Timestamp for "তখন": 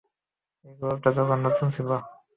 1.17-1.37